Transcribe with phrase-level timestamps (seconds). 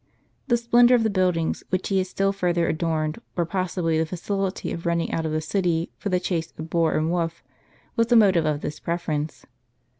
[0.47, 4.71] The splendor of the buildings, which he had still further adorned, or possibly the facility
[4.71, 7.43] of running out of the city for the chase of boar and wolf,
[7.95, 9.45] was the motive of this preference.